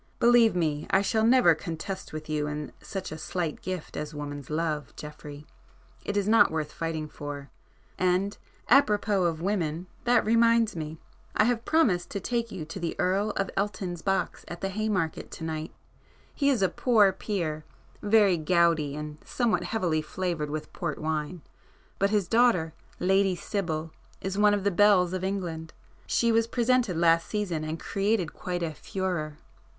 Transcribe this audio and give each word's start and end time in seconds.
"Believe 0.19 0.55
me, 0.55 0.87
I 0.89 1.03
shall 1.03 1.23
never 1.23 1.53
contest 1.53 2.11
with 2.11 2.27
you 2.27 2.71
such 2.81 3.11
a 3.11 3.19
slight 3.19 3.61
gift 3.61 3.95
as 3.95 4.15
woman's 4.15 4.49
love, 4.49 4.95
Geoffrey. 4.95 5.45
It 6.03 6.17
is 6.17 6.27
not 6.27 6.49
worth 6.49 6.71
fighting 6.71 7.07
for. 7.07 7.51
And 7.99 8.35
apropos 8.67 9.25
of 9.25 9.43
women, 9.43 9.85
that 10.05 10.25
reminds 10.25 10.75
me,—I 10.75 11.43
have 11.43 11.65
promised 11.65 12.09
to 12.09 12.19
take 12.19 12.51
you 12.51 12.65
to 12.65 12.79
the 12.79 12.99
Earl 12.99 13.29
of 13.35 13.51
Elton's 13.55 14.01
box 14.01 14.43
at 14.47 14.61
the 14.61 14.69
Haymarket 14.69 15.29
to 15.29 15.43
night,—he 15.43 16.49
is 16.49 16.63
a 16.63 16.67
poor 16.69 17.11
peer, 17.11 17.63
very 18.01 18.37
gouty 18.37 18.95
and 18.95 19.19
somewhat 19.23 19.65
heavily 19.65 20.01
flavoured 20.01 20.49
with 20.49 20.73
port 20.73 20.97
wine, 20.97 21.43
but 21.99 22.09
his 22.09 22.27
daughter, 22.27 22.73
Lady 22.99 23.35
Sibyl, 23.35 23.91
is 24.19 24.35
one 24.35 24.55
of 24.55 24.63
the 24.63 24.71
belles 24.71 25.13
of 25.13 25.23
England. 25.23 25.73
She 26.07 26.31
was 26.31 26.47
presented 26.47 26.97
last 26.97 27.27
season 27.27 27.63
and 27.63 27.79
created 27.79 28.33
quite 28.33 28.63
a 28.63 28.73
furore. 28.73 29.37